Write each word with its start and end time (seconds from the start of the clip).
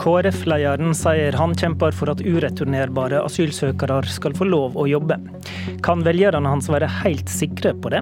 KrF-lederen 0.00 0.94
sier 0.96 1.36
han 1.36 1.52
kjemper 1.52 1.92
for 1.92 2.08
at 2.12 2.22
ureturnerbare 2.24 3.20
asylsøkere 3.20 4.00
skal 4.08 4.32
få 4.38 4.48
lov 4.48 4.78
å 4.80 4.86
jobbe. 4.88 5.18
Kan 5.84 6.04
velgerne 6.06 6.48
hans 6.48 6.70
være 6.72 6.88
helt 7.02 7.28
sikre 7.28 7.74
på 7.76 7.92
det? 7.92 8.00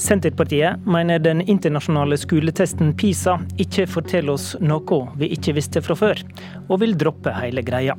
Senterpartiet 0.00 0.86
mener 0.88 1.20
den 1.22 1.42
internasjonale 1.44 2.16
skoletesten 2.18 2.94
PISA 2.98 3.36
ikke 3.62 3.86
forteller 3.86 4.34
oss 4.34 4.54
noe 4.64 5.00
vi 5.20 5.28
ikke 5.36 5.54
visste 5.60 5.84
fra 5.84 5.94
før, 5.98 6.24
og 6.66 6.80
vil 6.82 6.96
droppe 6.98 7.36
hele 7.36 7.62
greia. 7.62 7.94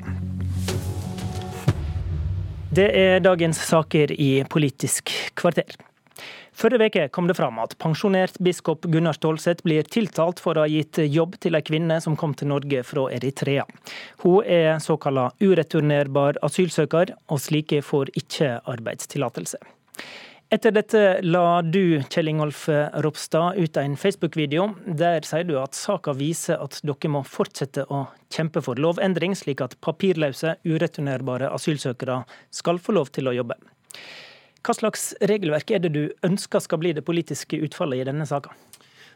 Det 2.76 2.90
er 2.90 3.22
dagens 3.24 3.62
saker 3.70 4.12
i 4.18 4.32
Politisk 4.52 5.14
kvarter. 5.40 5.78
Forrige 6.56 6.88
uke 6.88 7.08
kom 7.12 7.28
det 7.28 7.36
fram 7.36 7.58
at 7.60 7.74
pensjonert 7.84 8.38
biskop 8.39 8.86
Gunnar 8.88 9.18
Stålseth 9.18 9.66
blir 9.68 9.84
tiltalt 9.92 10.39
for 10.39 10.56
å 10.56 10.64
ha 10.64 10.71
gitt 10.71 11.02
jobb 11.04 11.36
til 11.43 11.57
ei 11.57 11.66
kvinne 11.68 11.98
som 12.04 12.16
kom 12.16 12.32
til 12.32 12.48
Norge 12.48 12.84
fra 12.88 13.10
Eritrea. 13.12 13.66
Hun 14.24 14.39
er 14.48 14.79
såkalla 14.79 15.28
ureturnerbar 15.43 16.39
asylsøker, 16.48 17.12
og 17.28 17.43
slike 17.43 17.82
får 17.84 18.14
ikke 18.15 18.54
arbeidstillatelse. 18.71 19.60
Etter 20.56 20.71
dette 20.71 21.04
la 21.26 21.60
du, 21.65 22.00
Kjell 22.07 22.29
Ingolf 22.32 22.70
Ropstad, 23.04 23.60
ut 23.60 23.78
en 23.82 23.98
Facebook-video. 24.00 24.70
Der 24.86 25.26
sier 25.28 25.43
du 25.43 25.57
at 25.60 25.76
saka 25.76 26.14
viser 26.15 26.62
at 26.64 26.79
dere 26.86 27.12
må 27.12 27.26
fortsette 27.28 27.84
å 27.92 28.06
kjempe 28.32 28.64
for 28.64 28.79
lovendring, 28.79 29.36
slik 29.36 29.65
at 29.65 29.76
papirløse, 29.84 30.56
ureturnerbare 30.64 31.51
asylsøkere 31.51 32.22
skal 32.53 32.80
få 32.80 32.95
lov 32.95 33.12
til 33.12 33.28
å 33.28 33.36
jobbe. 33.36 33.59
Hva 34.66 34.73
slags 34.73 35.11
regelverk 35.22 35.69
er 35.75 35.83
det 35.83 35.92
du 35.94 36.03
ønsker 36.25 36.64
skal 36.64 36.80
bli 36.81 36.95
det 36.97 37.03
politiske 37.06 37.59
utfallet 37.67 38.02
i 38.02 38.08
denne 38.08 38.25
saka? 38.25 38.50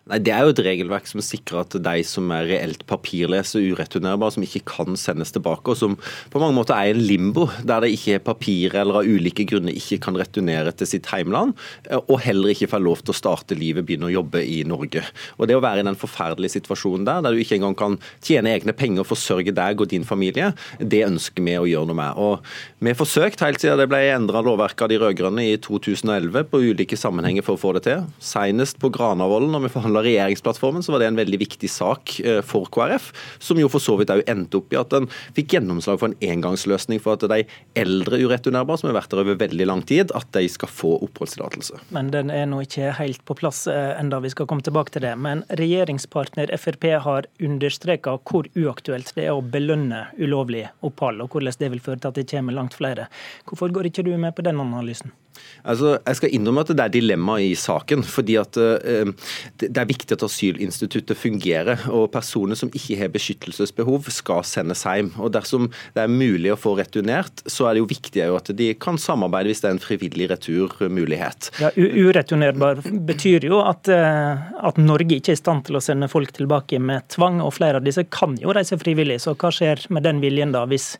Nei, 0.09 0.19
Det 0.19 0.33
er 0.33 0.45
jo 0.45 0.53
et 0.55 0.63
regelverk 0.65 1.07
som 1.09 1.21
sikrer 1.21 1.61
at 1.61 1.75
de 1.85 2.03
som 2.07 2.31
er 2.33 2.47
reelt 2.49 2.85
papirløse 2.89 3.59
og 3.59 3.75
ureturnerbare, 3.75 4.33
som 4.33 4.45
ikke 4.45 4.63
kan 4.65 4.97
sendes 4.97 5.33
tilbake, 5.35 5.69
og 5.69 5.77
som 5.77 5.97
på 6.33 6.41
mange 6.41 6.57
måter 6.57 6.73
er 6.73 6.89
i 6.89 6.95
en 6.95 7.03
limbo, 7.03 7.45
der 7.61 7.85
de 7.85 7.93
ikke 7.93 8.17
har 8.17 8.25
papir 8.25 8.73
eller 8.73 9.01
av 9.01 9.09
ulike 9.09 9.45
grunner 9.49 9.75
ikke 9.75 9.99
kan 10.01 10.17
returnere 10.17 10.73
til 10.73 10.89
sitt 10.89 11.09
heimland, 11.13 11.53
og 11.99 12.17
heller 12.25 12.53
ikke 12.53 12.71
får 12.71 12.83
lov 12.83 13.03
til 13.03 13.13
å 13.13 13.19
starte 13.19 13.57
livet, 13.57 13.85
begynne 13.85 14.09
å 14.09 14.15
jobbe 14.15 14.41
i 14.41 14.63
Norge. 14.67 15.03
Og 15.37 15.47
Det 15.49 15.57
å 15.57 15.63
være 15.63 15.81
i 15.81 15.87
den 15.87 15.97
forferdelige 15.97 16.57
situasjonen 16.57 17.05
der, 17.05 17.21
der 17.25 17.33
du 17.33 17.41
ikke 17.41 17.57
engang 17.57 17.77
kan 17.77 17.97
tjene 18.25 18.53
egne 18.53 18.73
penger 18.73 19.03
og 19.03 19.09
forsørge 19.11 19.53
deg 19.55 19.81
og 19.81 19.89
din 19.89 20.05
familie, 20.05 20.51
det 20.79 21.05
ønsker 21.05 21.45
vi 21.45 21.57
å 21.57 21.67
gjøre 21.69 21.89
noe 21.89 21.99
med. 22.01 22.17
Og 22.17 22.39
Vi 22.79 22.89
har 22.91 22.97
forsøkt 22.97 23.41
helt 23.43 23.61
siden 23.61 23.79
det 23.79 23.89
ble 23.91 23.99
endra 24.13 24.41
lovverket 24.45 24.85
av 24.85 24.89
de 24.91 24.99
rød-grønne 25.01 25.43
i 25.51 25.57
2011 25.61 26.45
på 26.49 26.61
ulike 26.63 26.97
sammenhenger 26.97 27.43
for 27.45 27.57
å 27.57 27.61
få 27.61 27.73
det 27.75 27.83
til. 27.87 28.05
Senest 28.23 28.79
på 28.79 28.91
Granavolden, 28.93 29.51
når 29.51 29.65
vi 29.67 29.73
behandla 29.99 30.03
regjeringsplattformen, 30.03 30.83
så 30.83 30.91
var 30.91 30.99
det 30.99 31.07
en 31.07 31.15
veldig 31.15 31.39
viktig 31.39 31.69
sak 31.69 32.19
eh, 32.19 32.41
for 32.41 32.65
KrF, 32.71 33.11
som 33.39 33.59
jo 33.59 33.69
for 33.69 33.79
så 33.79 33.97
vidt 33.97 34.09
òg 34.09 34.23
endte 34.27 34.57
opp 34.57 34.73
i 34.73 34.77
at 34.79 34.93
en 34.93 35.07
fikk 35.35 35.53
gjennomslag 35.53 35.99
for 35.99 36.09
en 36.09 36.17
engangsløsning 36.21 36.99
for 36.99 37.15
at 37.15 37.27
de 37.29 37.43
eldre 37.75 38.19
ureturnerbare, 38.19 38.79
som 38.79 38.89
har 38.89 38.99
vært 38.99 39.11
der 39.11 39.23
over 39.23 39.39
veldig 39.39 39.67
lang 39.67 39.83
tid, 39.83 40.11
at 40.15 40.29
de 40.33 40.47
skal 40.49 40.69
få 40.69 40.95
oppholdstillatelse. 41.05 41.79
Men 41.95 42.11
den 42.11 42.29
er 42.29 42.47
nå 42.49 42.61
ikke 42.65 42.93
helt 42.99 43.23
på 43.25 43.37
plass 43.39 43.65
eh, 43.67 43.95
enda, 43.99 44.19
vi 44.19 44.33
skal 44.33 44.47
komme 44.49 44.65
tilbake 44.65 44.95
til 44.95 45.05
det. 45.05 45.15
Men 45.19 45.45
regjeringspartner 45.49 46.53
Frp 46.59 46.89
har 47.03 47.29
understreka 47.39 48.17
hvor 48.29 48.49
uaktuelt 48.55 49.13
det 49.15 49.27
er 49.27 49.35
å 49.35 49.43
belønne 49.43 50.07
ulovlig 50.19 50.67
opphold, 50.85 51.23
og 51.23 51.33
hvordan 51.33 51.59
det 51.59 51.73
vil 51.73 51.83
føre 51.83 52.01
til 52.01 52.11
at 52.11 52.19
det 52.19 52.29
kommer 52.29 52.55
langt 52.55 52.77
flere. 52.77 53.09
Hvorfor 53.49 53.73
går 53.73 53.89
ikke 53.89 54.05
du 54.05 54.15
med 54.17 54.35
på 54.37 54.45
den 54.45 54.61
analysen? 54.61 55.13
Altså, 55.63 55.97
jeg 56.05 56.19
skal 56.19 56.33
innrømme 56.35 56.63
at 56.63 56.71
det 56.73 56.83
er 56.85 56.93
dilemma 56.93 57.37
i 57.43 57.51
saken. 57.57 58.03
fordi 58.03 58.37
at 58.39 58.57
uh, 58.57 59.11
Det 59.59 59.77
er 59.77 59.89
viktig 59.89 60.15
at 60.15 60.23
asylinstituttet 60.23 61.17
fungerer. 61.17 61.87
og 61.89 62.11
Personer 62.11 62.55
som 62.55 62.71
ikke 62.73 62.97
har 62.99 63.13
beskyttelsesbehov, 63.13 64.09
skal 64.09 64.43
sendes 64.43 64.85
hjem. 64.87 65.13
og 65.19 65.33
Dersom 65.35 65.69
det 65.95 66.03
er 66.03 66.11
mulig 66.11 66.53
å 66.53 66.59
få 66.59 66.75
returnert, 66.79 67.43
så 67.45 67.67
er 67.67 67.75
det 67.75 67.83
jo 67.83 67.89
viktig 67.89 68.23
at 68.23 68.51
de 68.55 68.71
kan 68.79 68.97
samarbeide 68.99 69.51
hvis 69.51 69.63
det 69.63 69.69
er 69.69 69.75
en 69.77 69.83
frivillig 69.83 70.29
returmulighet. 70.31 71.51
Ja, 71.61 71.71
Ureturnerbar 71.75 72.81
betyr 73.07 73.47
jo 73.49 73.61
at, 73.63 73.89
uh, 73.91 74.49
at 74.65 74.79
Norge 74.81 75.19
ikke 75.19 75.33
er 75.33 75.39
i 75.39 75.41
stand 75.41 75.67
til 75.67 75.79
å 75.79 75.83
sende 75.83 76.09
folk 76.11 76.33
tilbake 76.35 76.79
med 76.79 77.07
tvang, 77.13 77.41
og 77.43 77.55
flere 77.57 77.81
av 77.81 77.87
disse 77.87 78.05
kan 78.11 78.37
jo 78.41 78.53
reise 78.55 78.79
frivillig. 78.79 79.19
Så 79.23 79.35
hva 79.39 79.51
skjer 79.53 79.85
med 79.93 80.05
den 80.07 80.21
viljen 80.23 80.55
da, 80.55 80.65
hvis 80.69 80.95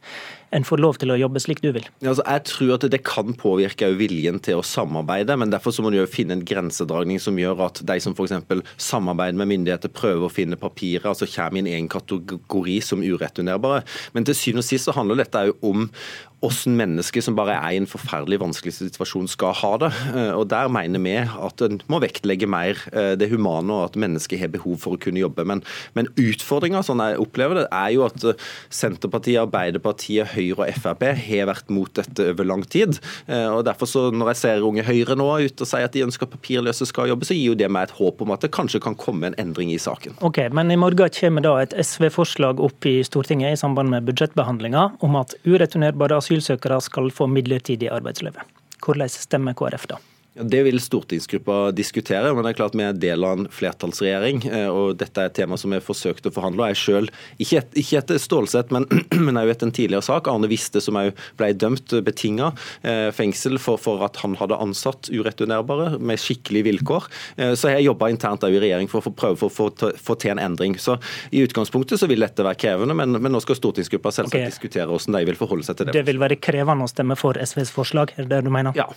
en 0.56 0.66
får 0.66 0.82
lov 0.82 0.98
til 1.02 1.14
å 1.14 1.18
jobbe 1.20 1.42
slik 1.44 1.62
du 1.64 1.70
vil? 1.76 1.86
Altså, 2.02 2.24
jeg 2.24 2.46
tror 2.50 2.74
at 2.76 2.86
det 2.92 3.02
kan 3.08 3.36
påvirke 3.38 3.92
viljen 4.00 4.40
til 4.44 4.60
å 4.60 4.66
samarbeide, 4.66 5.38
men 5.40 5.54
derfor 5.54 5.76
må 5.84 5.92
du 5.94 6.00
jo 6.00 6.08
finne 6.10 6.38
en 6.38 6.46
grensedragning 6.46 7.22
som 7.22 7.38
gjør 7.40 7.66
at 7.68 7.84
de 7.86 8.00
som 8.04 8.16
f.eks. 8.16 8.36
samarbeider 8.82 9.40
med 9.40 9.52
myndigheter, 9.54 9.94
prøver 9.94 10.28
å 10.28 10.34
finne 10.34 10.59
papirer, 10.59 11.08
altså 11.12 11.30
kommer 11.30 11.62
inn 11.62 11.70
i 11.70 11.78
en 11.78 11.90
kategori 11.92 12.80
som 12.86 13.04
ureturnerbare. 13.06 13.84
Men 14.16 14.28
til 14.28 14.38
syvende 14.38 14.66
og 14.66 14.70
sist 14.70 14.90
så 14.90 14.96
handler 14.98 15.22
dette 15.22 15.46
jo 15.50 15.58
om 15.66 15.88
hvordan 16.40 16.78
mennesker 16.80 17.24
som 17.24 17.36
bare 17.38 17.56
er 17.58 17.76
i 17.76 17.80
en 17.82 17.90
forferdelig 17.90 18.40
vanskelig 18.42 18.74
situasjon, 18.78 19.28
skal 19.32 19.56
ha 19.60 19.72
det. 19.84 19.92
Eh, 20.14 20.32
og 20.38 20.48
Der 20.50 20.70
mener 20.72 21.02
vi 21.04 21.16
at 21.20 21.62
en 21.66 21.82
må 21.92 22.00
vektlegge 22.00 22.48
mer 22.48 22.80
eh, 22.94 23.16
det 23.20 23.30
humane, 23.32 23.74
og 23.74 23.90
at 23.90 24.00
mennesker 24.00 24.40
har 24.40 24.52
behov 24.54 24.80
for 24.80 24.96
å 24.96 25.02
kunne 25.02 25.20
jobbe. 25.20 25.46
Men, 25.46 25.64
men 25.98 26.10
utfordringa, 26.16 26.82
sånn 26.86 27.04
jeg 27.04 27.20
opplever 27.20 27.62
det, 27.62 27.68
er 27.72 27.94
jo 27.96 28.06
at 28.08 28.24
eh, 28.24 28.48
Senterpartiet, 28.70 29.42
Arbeiderpartiet, 29.44 30.34
Høyre 30.36 30.70
og 30.70 30.80
Frp 30.80 31.06
har 31.20 31.50
vært 31.50 31.74
mot 31.74 31.92
dette 31.96 32.32
over 32.32 32.48
lang 32.48 32.64
tid. 32.64 33.00
og 33.28 33.64
derfor 33.66 33.88
så 33.90 34.10
Når 34.12 34.32
jeg 34.32 34.40
ser 34.40 34.66
Unge 34.66 34.84
Høyre 34.84 35.16
nå 35.18 35.28
ut 35.46 35.62
og 35.62 35.68
sier 35.68 35.86
at 35.88 35.94
de 35.94 36.04
ønsker 36.06 36.28
at 36.28 36.34
papirløse 36.34 36.86
skal 36.88 37.10
jobbe, 37.12 37.28
så 37.28 37.36
gir 37.36 37.52
jo 37.52 37.58
det 37.60 37.70
meg 37.72 37.90
et 37.90 37.96
håp 38.00 38.22
om 38.24 38.34
at 38.34 38.44
det 38.44 38.52
kanskje 38.56 38.82
kan 38.84 38.96
komme 39.00 39.30
en 39.30 39.38
endring 39.42 39.72
i 39.74 39.80
saken. 39.80 40.18
Ok, 40.26 40.42
Men 40.54 40.72
i 40.72 40.80
morgen 40.80 41.12
kommer 41.20 41.44
da 41.44 41.56
et 41.62 41.76
SV-forslag 41.76 42.60
opp 42.64 42.86
i 42.86 43.00
Stortinget 43.06 43.56
i 43.56 43.60
samband 43.60 43.92
med 43.92 44.08
budsjettbehandlinga 44.08 44.86
om 45.06 45.18
at 45.20 45.36
ureturnerbare 45.46 46.20
asylsøkere 46.20 46.28
skal 46.79 47.12
få 47.12 47.28
midlertidig 47.28 47.90
arbeidsløyve. 47.90 48.45
Hvordan 48.85 49.09
stemmer 49.09 49.53
KrF 49.53 49.88
da? 49.90 49.97
Det 50.40 50.62
vil 50.64 50.80
stortingsgruppa 50.80 51.72
diskutere, 51.76 52.32
men 52.34 52.46
det 52.46 52.54
er 52.54 52.58
klart 52.62 52.76
vi 52.78 52.86
er 52.86 52.96
del 52.96 53.26
av 53.28 53.42
en 53.42 53.48
flertallsregjering. 53.52 54.46
Eh, 54.48 54.68
og 54.72 54.96
Dette 55.00 55.20
er 55.20 55.32
et 55.32 55.36
tema 55.36 55.58
som 55.60 55.74
vi 55.74 55.80
har 55.80 55.84
forsøkt 55.84 56.30
å 56.30 56.34
forhandle. 56.34 56.70
jeg 56.72 56.80
selv, 56.80 57.10
Ikke, 57.38 57.60
et, 57.60 57.76
ikke 57.82 58.00
etter 58.00 58.22
Stålsett, 58.22 58.72
men, 58.72 58.88
men 59.26 59.40
også 59.40 59.56
etter 59.56 59.68
en 59.68 59.76
tidligere 59.76 60.06
sak. 60.06 60.30
Arne 60.32 60.48
Viste, 60.52 60.82
som 60.84 61.00
òg 61.00 61.12
ble 61.40 61.52
dømt 61.60 61.96
betinga 62.06 62.54
eh, 62.84 63.10
fengsel 63.16 63.60
for, 63.60 63.82
for, 63.82 64.04
at 64.06 64.22
han 64.24 64.38
hadde 64.40 64.60
ansatt 64.60 65.12
ureturnerbare 65.12 66.00
med 66.00 66.22
skikkelige 66.22 66.70
vilkår. 66.70 67.10
Eh, 67.38 67.54
så 67.60 67.74
jeg 67.74 67.82
har 67.82 67.88
jobba 67.90 68.12
internt 68.14 68.48
i 68.48 68.56
regjering 68.56 68.88
for 68.92 69.04
å 69.04 69.12
prøve 69.12 69.40
for 69.40 69.72
å 69.72 69.92
få 70.00 70.20
til 70.22 70.38
en 70.38 70.44
endring. 70.50 70.78
Så 70.80 70.96
I 71.36 71.44
utgangspunktet 71.44 72.00
så 72.00 72.08
vil 72.08 72.24
dette 72.24 72.46
være 72.46 72.60
krevende, 72.64 72.96
men, 72.96 73.20
men 73.20 73.36
nå 73.36 73.44
skal 73.44 73.60
stortingsgruppa 73.60 74.14
selvsagt 74.16 74.40
okay. 74.40 74.54
diskutere 74.54 74.88
hvordan 74.88 75.20
de 75.20 75.26
vil 75.34 75.40
forholde 75.40 75.68
seg 75.68 75.80
til 75.80 75.90
det. 75.90 76.00
Det 76.00 76.08
vil 76.08 76.22
være 76.22 76.40
krevende 76.40 76.88
å 76.88 76.92
stemme 76.92 77.20
for 77.20 77.40
SVs 77.40 77.74
forslag, 77.76 78.16
er 78.16 78.24
det 78.24 78.38
det 78.38 78.46
du 78.48 78.54
mener? 78.54 78.78
Ja. 78.78 78.88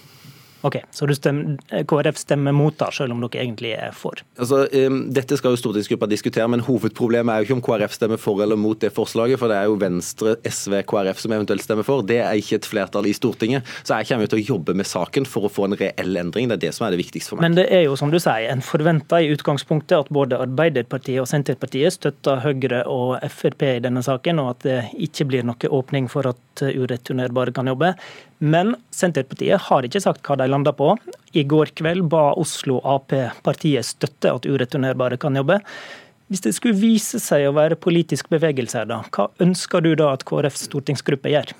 Ok, 0.62 0.76
Så 0.94 1.08
stemmer, 1.14 1.56
KrF 1.90 2.18
stemmer 2.20 2.54
mot, 2.54 2.74
da, 2.78 2.90
selv 2.94 3.14
om 3.14 3.22
dere 3.24 3.42
egentlig 3.42 3.72
er 3.74 3.94
for? 3.96 4.20
Altså, 4.38 4.62
um, 4.86 5.00
Dette 5.14 5.36
skal 5.38 5.56
jo 5.56 5.58
stortingsgruppa 5.58 6.06
diskutere, 6.10 6.46
men 6.50 6.62
hovedproblemet 6.62 7.32
er 7.34 7.42
jo 7.42 7.48
ikke 7.48 7.56
om 7.58 7.64
KrF 7.66 7.96
stemmer 7.96 8.20
for 8.22 8.42
eller 8.44 8.58
mot 8.60 8.78
det 8.78 8.92
forslaget. 8.94 9.40
For 9.42 9.50
det 9.50 9.58
er 9.58 9.70
jo 9.70 9.78
Venstre, 9.80 10.36
SV, 10.46 10.78
KrF 10.88 11.22
som 11.24 11.34
eventuelt 11.34 11.64
stemmer 11.66 11.86
for. 11.86 12.06
Det 12.06 12.20
er 12.22 12.38
ikke 12.38 12.60
et 12.60 12.68
flertall 12.68 13.10
i 13.10 13.14
Stortinget. 13.16 13.66
Så 13.82 13.98
jeg 13.98 14.12
kommer 14.12 14.30
til 14.30 14.38
å 14.38 14.46
jobbe 14.54 14.76
med 14.78 14.88
saken 14.88 15.26
for 15.28 15.48
å 15.48 15.52
få 15.52 15.66
en 15.66 15.76
reell 15.80 16.22
endring. 16.22 16.50
Det 16.50 16.60
er 16.60 16.64
det 16.68 16.74
som 16.78 16.86
er 16.86 16.94
det 16.94 17.02
viktigste 17.02 17.34
for 17.34 17.40
meg. 17.40 17.48
Men 17.48 17.58
det 17.58 17.66
er 17.74 17.86
jo 17.88 17.98
som 17.98 18.14
du 18.14 18.20
sier, 18.22 18.46
en 18.52 18.62
forventer 18.64 19.26
i 19.26 19.32
utgangspunktet 19.34 19.98
at 19.98 20.14
både 20.14 20.38
Arbeiderpartiet 20.46 21.24
og 21.24 21.30
Senterpartiet 21.30 21.98
støtter 21.98 22.42
Høyre 22.46 22.84
og 22.90 23.18
Frp 23.32 23.66
i 23.66 23.76
denne 23.82 24.04
saken, 24.06 24.42
og 24.42 24.54
at 24.54 24.66
det 24.68 24.80
ikke 25.08 25.26
blir 25.32 25.46
noe 25.46 25.74
åpning 25.74 26.06
for 26.12 26.30
at 26.30 26.62
ureturnerbare 26.62 27.54
kan 27.54 27.70
jobbe. 27.70 27.94
Men 28.42 28.74
Senterpartiet 28.90 29.68
har 29.68 29.86
ikke 29.86 30.02
sagt 30.02 30.26
hva 30.26 30.36
de 30.40 30.48
landa 30.50 30.72
på. 30.74 30.96
I 31.38 31.44
går 31.46 31.70
kveld 31.78 32.08
ba 32.10 32.32
Oslo 32.42 32.80
Ap 32.82 33.14
partiet 33.46 33.86
støtte 33.86 34.32
at 34.34 34.48
ureturnerbare 34.50 35.20
kan 35.22 35.38
jobbe. 35.38 35.60
Hvis 36.32 36.42
det 36.42 36.54
skulle 36.56 36.80
vise 36.80 37.20
seg 37.22 37.44
å 37.46 37.54
være 37.54 37.78
politisk 37.78 38.30
bevegelse 38.32 38.80
her, 38.80 38.88
da, 38.88 39.02
hva 39.14 39.28
ønsker 39.44 39.84
du 39.84 39.92
da 40.00 40.14
at 40.16 40.24
KrFs 40.26 40.66
stortingsgruppe 40.70 41.30
gjør? 41.30 41.52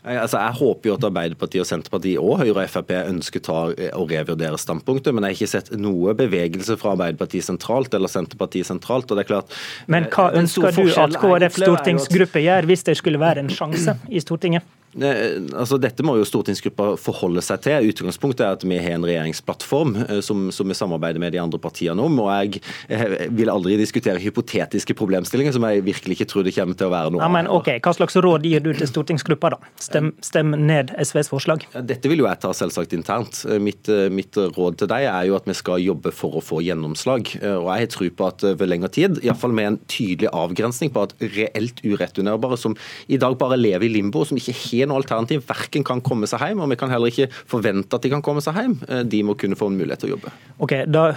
Altså, 0.00 0.38
jeg 0.40 0.56
håper 0.56 0.88
jo 0.88 0.94
at 0.96 1.04
Arbeiderpartiet, 1.04 1.60
og 1.64 1.68
Senterpartiet 1.68 2.22
og 2.22 2.38
Høyre 2.40 2.62
og 2.62 2.70
Frp 2.72 2.92
ønsker 3.02 3.42
ta 3.44 3.58
å 3.68 4.04
revurdere 4.08 4.60
standpunktet, 4.60 5.12
men 5.12 5.26
jeg 5.26 5.34
har 5.34 5.38
ikke 5.38 5.50
sett 5.52 5.70
noe 5.76 6.14
bevegelse 6.16 6.78
fra 6.80 6.94
Arbeiderpartiet 6.94 7.44
sentralt 7.44 7.96
eller 7.96 8.12
Senterpartiet 8.12 8.68
sentralt. 8.70 9.10
og 9.10 9.18
det 9.18 9.26
er 9.26 9.30
klart... 9.32 9.56
Men 9.92 10.08
hva 10.12 10.30
ønsker 10.40 10.78
du 10.78 10.86
at 10.94 11.16
KrFs 11.20 11.60
stortingsgruppe 11.64 12.44
gjør, 12.46 12.70
hvis 12.70 12.86
det 12.88 12.96
skulle 13.00 13.20
være 13.20 13.44
en 13.44 13.52
sjanse 13.52 13.98
i 14.08 14.22
Stortinget? 14.24 14.68
Altså, 14.98 15.78
dette 15.78 16.02
må 16.02 16.16
jo 16.18 16.26
stortingsgruppa 16.26 16.96
forholde 16.98 17.42
seg 17.44 17.62
til. 17.62 17.90
Utgangspunktet 17.92 18.42
er 18.42 18.56
at 18.56 18.64
vi 18.66 18.78
har 18.82 18.96
en 18.96 19.06
regjeringsplattform 19.06 19.94
eh, 20.02 20.18
som, 20.24 20.48
som 20.54 20.66
vi 20.66 20.74
samarbeider 20.74 21.22
med 21.22 21.34
de 21.34 21.40
andre 21.42 21.60
partiene 21.62 22.02
om. 22.02 22.18
og 22.24 22.30
Jeg, 22.32 22.62
jeg 22.90 23.30
vil 23.38 23.52
aldri 23.52 23.76
diskutere 23.78 24.18
hypotetiske 24.22 24.96
problemstillinger 24.98 25.54
som 25.54 25.66
jeg 25.68 25.84
virkelig 25.86 26.18
ikke 26.18 26.28
tror 26.32 26.46
det 26.46 26.56
kommer 26.56 26.78
til 26.78 26.90
å 26.90 26.94
være 26.94 27.14
noe 27.14 27.22
ja, 27.22 27.30
men 27.30 27.50
ok, 27.50 27.76
Hva 27.84 27.94
slags 27.94 28.18
råd 28.18 28.48
gir 28.50 28.64
du 28.64 28.72
til 28.74 28.90
stortingsgruppa? 28.90 29.52
da? 29.54 29.60
Stem, 29.80 30.10
stem 30.26 30.56
ned 30.58 30.90
SVs 30.98 31.30
forslag. 31.30 31.66
Dette 31.86 32.10
vil 32.10 32.24
jo 32.24 32.28
jeg 32.28 32.42
ta 32.42 32.50
selvsagt 32.56 32.96
internt. 32.96 33.44
Eh, 33.46 33.62
mitt, 33.62 33.86
eh, 33.88 34.08
mitt, 34.10 34.34
råd 34.40 34.80
til 34.82 34.90
deg 34.90 35.06
er 35.06 35.28
jo 35.28 35.38
at 35.38 35.46
vi 35.46 35.54
skal 35.58 35.78
jobbe 35.82 36.10
for 36.14 36.40
å 36.40 36.42
få 36.42 36.60
gjennomslag. 36.64 37.30
Og 37.38 37.70
Jeg 37.70 37.86
har 37.86 37.90
tro 37.92 38.10
på 38.10 38.26
at 38.26 38.42
ved 38.58 38.66
lengre 38.70 38.90
tid, 38.90 39.20
iallfall 39.22 39.54
med 39.54 39.66
en 39.68 39.78
tydelig 39.90 40.30
avgrensning 40.34 40.90
på 40.94 41.04
at 41.06 41.14
reelt 41.22 41.82
ureturnerbare 41.84 42.58
som 42.58 42.74
i 43.10 43.18
dag 43.20 43.36
bare 43.38 43.58
lever 43.60 43.86
i 43.86 43.92
limbo, 43.94 44.24
som 44.26 44.38
ikke 44.38 44.54
helt 44.56 44.79
noe 44.88 45.00
alternativ. 45.02 45.44
Verken 45.48 45.84
kan 45.86 46.02
komme 46.04 46.28
seg 46.30 46.42
hjem, 46.44 46.62
og 46.64 46.70
vi 46.72 46.78
kan 46.80 46.92
heller 46.92 47.12
ikke 47.12 47.30
forvente 47.50 47.96
at 47.96 48.06
de 48.06 48.12
kan 48.12 48.24
komme 48.24 48.44
seg 48.44 48.56
hjem. 48.58 48.78
Eh, 48.88 49.04
de 49.10 49.22
må 49.26 49.36
kunne 49.40 49.58
få 49.58 49.70
en 49.70 49.78
mulighet 49.80 50.04
til 50.04 50.12
å 50.12 50.16
jobbe. 50.16 50.34
Ok, 50.64 50.76
Da 50.90 51.10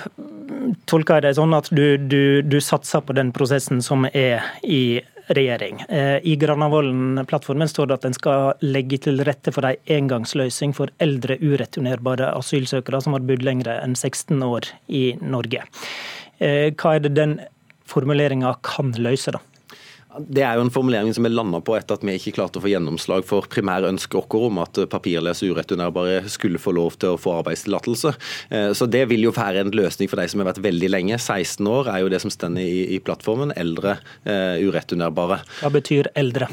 tolker 0.89 1.19
jeg 1.19 1.27
det 1.27 1.38
sånn 1.39 1.56
at 1.56 1.69
du, 1.75 1.98
du, 1.98 2.42
du 2.45 2.60
satser 2.63 3.04
på 3.04 3.15
den 3.18 3.33
prosessen 3.36 3.81
som 3.83 4.07
er 4.12 4.44
i 4.63 5.01
regjering. 5.27 5.80
Eh, 5.89 6.18
I 6.24 6.36
Granavolden-plattformen 6.36 7.69
står 7.69 7.88
det 7.88 7.98
at 8.00 8.07
en 8.07 8.18
skal 8.18 8.65
legge 8.65 9.00
til 9.06 9.24
rette 9.24 9.54
for 9.56 9.66
en 9.68 9.80
engangsløsning 9.98 10.75
for 10.75 10.92
eldre 11.04 11.38
ureturnerbare 11.42 12.33
asylsøkere 12.38 13.01
som 13.04 13.16
har 13.16 13.25
bodd 13.27 13.45
lengre 13.45 13.77
enn 13.83 13.95
16 13.95 14.44
år 14.44 14.68
i 14.88 15.06
Norge. 15.21 15.63
Eh, 16.39 16.74
hva 16.75 16.95
er 16.98 17.06
det 17.06 17.16
den 17.16 17.39
formuleringa 17.88 18.56
kan 18.66 18.94
løse, 19.00 19.36
da? 19.36 19.44
Det 20.18 20.44
er 20.45 20.57
jo 20.57 20.65
en 20.65 20.74
formulering 20.74 21.13
som 21.15 21.25
er 21.25 21.33
landa 21.33 21.60
på 21.63 21.75
etter 21.77 21.98
at 21.98 22.04
vi 22.06 22.15
ikke 22.18 22.36
klarte 22.38 22.60
å 22.60 22.63
få 22.63 22.69
gjennomslag 22.71 23.25
for 23.27 23.48
primærønsket 23.50 24.18
vårt 24.19 24.36
om 24.50 24.60
at 24.62 24.80
papirløse 24.92 25.50
ureturnerbare 25.50 26.30
skulle 26.31 26.62
få 26.62 26.75
lov 26.77 26.98
til 27.01 27.15
å 27.15 27.19
få 27.21 27.38
arbeidstillatelse. 27.39 28.13
Eh, 28.54 28.69
så 28.77 28.88
det 28.89 29.06
vil 29.10 29.25
jo 29.25 29.33
være 29.33 29.63
en 29.63 29.74
løsning 29.74 30.12
for 30.12 30.21
de 30.21 30.27
som 30.30 30.44
har 30.44 30.51
vært 30.51 30.62
veldig 30.65 30.92
lenge. 30.92 31.18
16 31.18 31.69
år 31.69 31.89
er 31.94 32.04
jo 32.04 32.12
det 32.13 32.21
som 32.24 32.33
står 32.33 32.60
i, 32.62 33.00
plattformen. 33.04 33.54
Eldre 33.60 33.95
uh, 34.27 34.60
ureturnerbare. 34.60 35.39
Hva 35.62 35.71
betyr 35.74 36.10
eldre? 36.19 36.50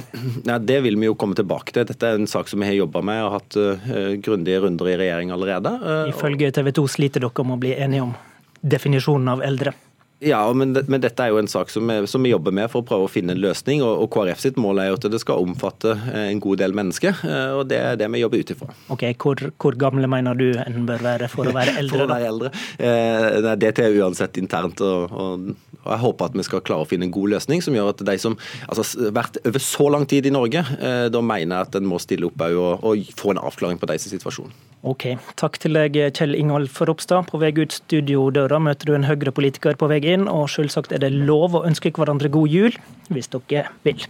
Ja, 0.47 0.59
det 0.59 0.81
vil 0.87 0.97
vi 1.01 1.09
jo 1.09 1.17
komme 1.19 1.37
tilbake 1.39 1.75
til. 1.75 1.87
Dette 1.89 2.07
er 2.07 2.19
en 2.19 2.31
sak 2.31 2.49
som 2.51 2.63
vi 2.63 2.69
har 2.69 2.77
jobba 2.79 3.03
med 3.07 3.21
og 3.27 3.35
hatt 3.37 3.59
uh, 3.59 4.17
grundige 4.23 4.63
runder 4.65 4.91
i 4.93 4.97
regjering 5.01 5.35
allerede. 5.35 5.75
Uh, 5.83 6.11
Ifølge 6.13 6.51
TV 6.55 6.73
2 6.81 6.87
sliter 6.97 7.27
dere 7.27 7.45
om 7.45 7.55
å 7.57 7.61
bli 7.61 7.75
enige 7.77 8.09
om 8.09 8.17
definisjonen 8.61 9.35
av 9.35 9.45
eldre? 9.45 9.75
Ja, 10.21 10.53
men, 10.53 10.75
men, 10.87 11.01
dette 11.01 11.25
er 11.25 11.33
jo 11.33 11.39
en 11.41 11.49
sak 11.49 11.71
som 11.73 11.89
vi, 11.89 11.95
som 12.11 12.21
vi, 12.21 12.29
jobber 12.35 12.53
med 12.53 12.69
for 12.69 12.83
å 12.83 12.87
prøve 12.87 13.07
å 13.07 13.11
finne 13.11 13.33
en 13.33 13.41
løsning. 13.41 13.81
og, 13.81 14.03
og 14.05 14.11
KrF 14.13 14.43
sitt 14.43 14.59
mål 14.61 14.83
er 14.83 14.91
jo 14.91 14.99
at 14.99 15.07
det 15.15 15.21
skal 15.23 15.41
omfatte 15.41 15.95
eh, 15.97 16.27
en 16.27 16.43
god 16.45 16.61
del 16.61 16.75
mennesker. 16.77 17.23
Eh, 17.25 17.53
og 17.57 17.63
Det 17.71 17.79
er 17.81 17.97
det 17.97 18.11
vi 18.13 18.21
jobber 18.21 18.43
ut 18.43 18.53
ifra. 18.53 18.69
Ok, 18.93 19.07
hvor, 19.17 19.41
hvor, 19.57 19.79
gamle 19.81 20.11
mener 20.13 20.37
du 20.37 20.51
en 20.61 20.85
bør 20.89 21.07
være 21.07 21.31
for 21.33 21.49
å 21.49 21.55
være 21.57 21.73
eldre? 21.81 21.97
for 21.97 22.05
å 22.05 22.11
være 22.11 22.29
eldre? 22.35 22.53
Eh, 22.77 23.57
det 23.63 23.71
er 23.73 23.97
uansett 24.03 24.37
internt. 24.43 24.83
Og, 24.85 25.09
og, 25.09 25.47
og, 25.81 25.87
jeg 25.87 26.03
håper 26.05 26.29
at 26.29 26.37
vi 26.37 26.45
skal 26.51 26.65
klare 26.69 26.85
å 26.85 26.91
finne 26.91 27.09
en 27.09 27.15
god 27.17 27.39
løsning 27.39 27.65
som 27.65 27.79
gjør 27.79 27.95
at 27.95 28.05
de 28.11 28.19
som 28.21 28.37
altså, 28.69 29.09
vært 29.17 29.41
over 29.41 29.65
så 29.65 29.89
lang 29.97 30.05
tid 30.11 30.29
i 30.29 30.35
Norge, 30.37 30.67
eh, 30.77 31.07
da 31.09 31.25
mener 31.25 31.57
jeg 31.57 31.71
at 31.71 31.81
en 31.81 31.89
må 31.89 32.03
stille 32.03 32.29
opp 32.29 32.45
og, 32.51 32.85
og 32.85 33.17
få 33.17 33.33
en 33.33 33.41
avklaring 33.41 33.81
på 33.81 33.89
deres 33.89 34.05
situasjon. 34.13 34.53
Ok, 34.81 35.11
Takk 35.37 35.59
til 35.61 35.77
deg, 35.77 35.97
Kjell 36.17 36.33
Ingolf 36.39 36.79
Ropstad. 36.89 37.27
På 37.29 37.37
vei 37.43 37.51
ut 37.59 37.75
studiodøra 37.75 38.57
møter 38.65 38.89
du 38.89 38.95
en 38.97 39.05
Høyre-politiker 39.05 39.77
på 39.77 39.91
vei 39.91 39.99
inn, 40.09 40.25
og 40.25 40.49
selvsagt 40.49 40.95
er 40.97 41.03
det 41.03 41.11
lov 41.13 41.59
å 41.59 41.67
ønske 41.69 41.93
hverandre 41.93 42.31
god 42.33 42.49
jul, 42.49 42.79
hvis 43.13 43.29
dere 43.29 43.67
vil. 43.85 44.01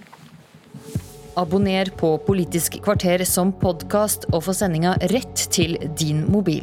Abonner 1.40 1.90
på 1.98 2.12
Politisk 2.22 2.78
kvarter 2.84 3.24
som 3.26 3.50
podkast, 3.50 4.28
og 4.30 4.44
få 4.46 4.54
sendinga 4.54 4.94
rett 5.10 5.42
til 5.50 5.74
din 5.98 6.22
mobil. 6.30 6.62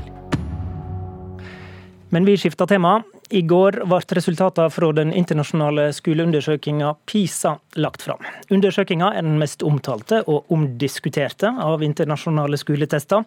Men 2.16 2.24
vi 2.24 2.38
skifter 2.40 2.70
tema. 2.72 3.02
I 3.30 3.42
går 3.44 3.82
ble 3.84 4.00
resultatene 4.16 4.72
fra 4.72 4.90
den 4.96 5.10
internasjonale 5.12 5.90
skoleundersøkelsen 5.96 6.96
PISA 7.10 7.58
lagt 7.76 8.06
fram. 8.06 8.22
Undersøkelsen 8.54 9.04
er 9.04 9.20
den 9.20 9.36
mest 9.42 9.66
omtalte 9.68 10.22
og 10.32 10.48
omdiskuterte 10.54 11.52
av 11.52 11.84
internasjonale 11.84 12.60
skoletester. 12.60 13.26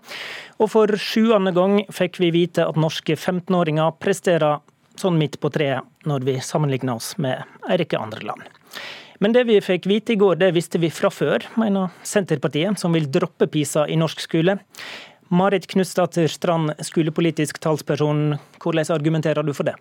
Og 0.56 0.72
for 0.72 0.96
sjuende 0.96 1.52
gang 1.56 1.82
fikk 1.92 2.16
vi 2.22 2.32
vite 2.32 2.64
at 2.64 2.80
norske 2.80 3.18
15-åringer 3.18 3.92
presterer 4.00 4.62
sånn 5.00 5.20
midt 5.20 5.36
på 5.40 5.52
treet 5.52 6.08
når 6.08 6.24
vi 6.24 6.38
sammenligner 6.44 6.96
oss 6.96 7.12
med 7.20 7.44
en 7.68 7.78
rekke 7.80 8.00
andre 8.00 8.24
land. 8.24 8.48
Men 9.20 9.36
det 9.36 9.44
vi 9.50 9.58
fikk 9.60 9.84
vite 9.84 10.14
i 10.14 10.20
går, 10.20 10.38
det 10.40 10.54
visste 10.56 10.80
vi 10.80 10.88
fra 10.88 11.10
før, 11.12 11.44
mener 11.60 11.92
Senterpartiet, 12.08 12.80
som 12.80 12.96
vil 12.96 13.10
droppe 13.12 13.50
PISA 13.52 13.84
i 13.92 14.00
norsk 14.00 14.24
skole. 14.24 14.56
Marit 15.30 15.68
Knutsdatter 15.70 16.26
Strand, 16.32 16.72
skolepolitisk 16.88 17.60
talsperson, 17.62 18.38
hvordan 18.64 18.96
argumenterer 18.96 19.44
du 19.44 19.52
for 19.54 19.68
det? 19.68 19.76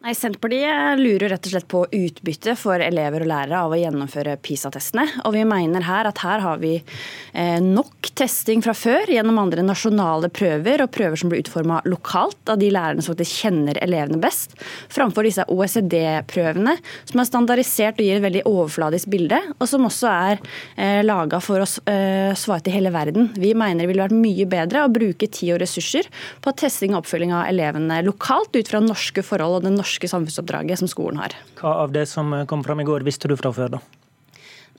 Nei, 0.00 0.14
Senterpartiet 0.16 0.96
lurer 0.96 1.28
rett 1.28 1.44
og 1.44 1.52
slett 1.52 1.66
på 1.68 1.82
utbytte 1.92 2.54
for 2.56 2.80
elever 2.80 3.20
og 3.20 3.28
lærere 3.28 3.58
av 3.66 3.72
å 3.74 3.76
gjennomføre 3.76 4.38
PISA-testene. 4.40 5.02
Og 5.28 5.34
vi 5.34 5.42
mener 5.44 5.84
her 5.84 6.06
at 6.08 6.22
her 6.24 6.40
har 6.40 6.62
vi 6.62 6.78
eh, 6.78 7.58
nok 7.60 8.08
testing 8.16 8.64
fra 8.64 8.72
før 8.72 9.12
gjennom 9.12 9.36
andre 9.42 9.60
nasjonale 9.60 10.30
prøver 10.32 10.80
og 10.80 10.88
prøver 10.94 11.20
som 11.20 11.28
blir 11.28 11.42
utforma 11.42 11.82
lokalt 11.84 12.48
av 12.48 12.56
de 12.62 12.70
lærerne 12.72 13.04
som 13.04 13.12
faktisk 13.12 13.42
kjenner 13.42 13.76
elevene 13.84 14.22
best, 14.22 14.56
framfor 14.88 15.28
disse 15.28 15.44
OECD-prøvene 15.52 16.78
som 17.10 17.20
er 17.20 17.28
standardisert 17.28 18.00
og 18.00 18.08
gir 18.08 18.22
et 18.22 18.24
veldig 18.24 18.46
overfladisk 18.48 19.12
bilde, 19.12 19.42
og 19.58 19.68
som 19.68 19.84
også 19.84 20.08
er 20.14 20.40
eh, 20.80 21.02
laga 21.04 21.42
for 21.44 21.60
å 21.60 21.68
eh, 21.92 22.32
svare 22.40 22.64
til 22.64 22.78
hele 22.78 22.94
verden. 22.96 23.28
Vi 23.36 23.52
mener 23.52 23.84
det 23.84 23.92
ville 23.92 24.08
vært 24.08 24.16
mye 24.16 24.48
bedre 24.48 24.88
å 24.88 24.96
bruke 24.96 25.28
tid 25.28 25.58
og 25.58 25.60
ressurser 25.66 26.08
på 26.40 26.56
testing 26.64 26.96
og 26.96 27.02
oppfølging 27.02 27.36
av 27.36 27.52
elevene 27.52 28.00
lokalt 28.08 28.56
ut 28.56 28.72
fra 28.72 28.80
norske 28.80 29.28
forhold 29.28 29.60
og 29.60 29.68
den 29.68 29.76
norske 29.76 29.89
norske 29.90 30.08
samfunnsoppdraget 30.08 30.78
som 30.78 30.88
skolen 30.90 31.18
har. 31.18 31.34
Hva 31.58 31.74
av 31.82 31.92
det 31.92 32.06
som 32.06 32.30
kom 32.46 32.62
fram 32.64 32.80
i 32.80 32.86
går, 32.86 33.02
visste 33.02 33.28
du 33.28 33.36
fra 33.36 33.50
før, 33.52 33.74
da? 33.74 33.80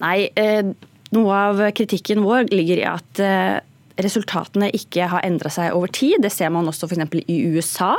Nei, 0.01 0.31
eh, 0.39 0.63
noe 1.11 1.41
av 1.51 1.59
kritikken 1.75 2.23
vår 2.23 2.47
ligger 2.51 2.79
i 2.79 2.87
at 2.87 3.19
eh, 3.19 3.59
resultatene 3.99 4.69
ikke 4.75 5.07
har 5.11 5.25
endra 5.27 5.51
seg 5.53 5.75
over 5.75 5.91
tid. 5.93 6.19
Det 6.23 6.31
ser 6.33 6.51
man 6.53 6.67
også 6.69 6.89
f.eks. 6.89 7.15
i 7.31 7.37
USA. 7.55 7.93